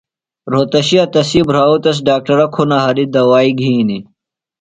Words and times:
رھوتشیہ 0.51 1.05
تسی 1.13 1.41
بھراؤ 1.47 1.75
تس 1.83 1.97
ڈاکٹرہ 2.07 2.45
کُھنہ 2.53 2.77
ہریۡ 2.85 3.11
دوائی 3.13 3.51
گِھینیۡ۔ 3.59 4.03